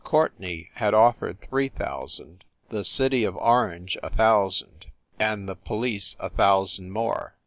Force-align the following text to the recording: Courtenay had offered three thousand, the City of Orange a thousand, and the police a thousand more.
Courtenay 0.03 0.71
had 0.73 0.95
offered 0.95 1.39
three 1.41 1.69
thousand, 1.69 2.43
the 2.69 2.83
City 2.83 3.23
of 3.23 3.37
Orange 3.37 3.95
a 4.01 4.09
thousand, 4.09 4.87
and 5.19 5.47
the 5.47 5.55
police 5.55 6.15
a 6.19 6.31
thousand 6.31 6.89
more. 6.89 7.35